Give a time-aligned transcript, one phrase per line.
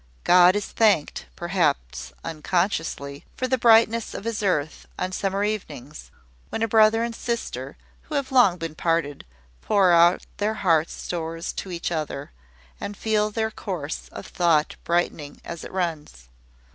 [0.23, 6.09] God is thanked (perhaps unconsciously) for the brightness of his earth, on summer evenings,
[6.49, 7.77] when a brother and sister,
[8.09, 9.25] who have long been parted,
[9.61, 12.31] pour out their heart stores to each other,
[12.79, 16.29] and feel their course of thought brightening as it runs.